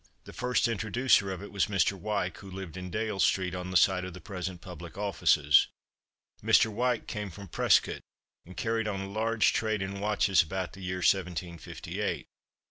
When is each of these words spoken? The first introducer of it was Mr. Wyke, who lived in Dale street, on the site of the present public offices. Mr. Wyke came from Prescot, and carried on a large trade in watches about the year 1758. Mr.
The 0.23 0.33
first 0.33 0.67
introducer 0.67 1.31
of 1.31 1.43
it 1.43 1.51
was 1.51 1.67
Mr. 1.67 1.91
Wyke, 1.93 2.39
who 2.39 2.49
lived 2.49 2.75
in 2.75 2.89
Dale 2.89 3.19
street, 3.19 3.53
on 3.53 3.69
the 3.69 3.77
site 3.77 4.03
of 4.03 4.15
the 4.15 4.19
present 4.19 4.59
public 4.59 4.97
offices. 4.97 5.67
Mr. 6.43 6.71
Wyke 6.73 7.05
came 7.05 7.29
from 7.29 7.47
Prescot, 7.47 8.01
and 8.43 8.57
carried 8.57 8.87
on 8.87 9.01
a 9.01 9.07
large 9.11 9.53
trade 9.53 9.83
in 9.83 9.99
watches 9.99 10.41
about 10.41 10.73
the 10.73 10.81
year 10.81 10.97
1758. 11.03 12.25
Mr. 12.25 12.29